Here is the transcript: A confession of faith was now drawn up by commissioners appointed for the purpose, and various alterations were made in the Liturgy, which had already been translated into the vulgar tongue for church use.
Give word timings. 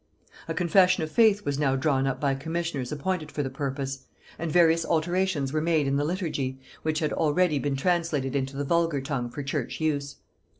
A 0.47 0.55
confession 0.55 1.03
of 1.03 1.11
faith 1.11 1.45
was 1.45 1.59
now 1.59 1.75
drawn 1.75 2.07
up 2.07 2.19
by 2.19 2.33
commissioners 2.33 2.91
appointed 2.91 3.31
for 3.31 3.43
the 3.43 3.51
purpose, 3.51 4.07
and 4.39 4.51
various 4.51 4.83
alterations 4.83 5.53
were 5.53 5.61
made 5.61 5.85
in 5.85 5.95
the 5.95 6.03
Liturgy, 6.03 6.59
which 6.81 6.97
had 6.97 7.13
already 7.13 7.59
been 7.59 7.75
translated 7.75 8.35
into 8.35 8.57
the 8.57 8.65
vulgar 8.65 9.01
tongue 9.01 9.29
for 9.29 9.43
church 9.43 9.79
use. 9.79 10.15